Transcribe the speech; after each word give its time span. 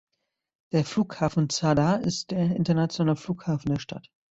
Der 0.71 0.83
Flughafen 0.83 1.49
Zadar 1.51 2.01
ist 2.01 2.31
der 2.31 2.55
internationale 2.55 3.15
Flughafen 3.15 3.73
der 3.75 3.79
Stadt. 3.79 4.09